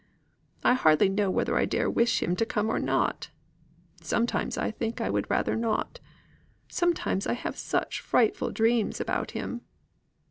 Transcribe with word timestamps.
I 0.63 0.73
hardly 0.73 1.09
know 1.09 1.29
whether 1.29 1.55
I 1.55 1.65
dare 1.65 1.87
wish 1.87 2.23
him 2.23 2.35
to 2.37 2.43
come 2.43 2.71
or 2.71 2.79
not. 2.79 3.29
Sometimes 4.01 4.57
I 4.57 4.71
think 4.71 4.99
I 4.99 5.11
would 5.11 5.29
rather 5.29 5.55
not. 5.55 5.99
Sometimes 6.67 7.27
I 7.27 7.33
have 7.33 7.55
such 7.55 7.99
frightful 7.99 8.49
dreams 8.49 8.99
about 8.99 9.29
him." 9.37 9.61